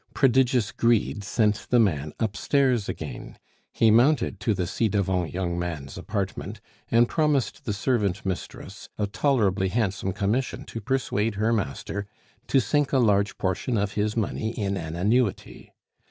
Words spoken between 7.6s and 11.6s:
the servant mistress a tolerably handsome commission to persuade her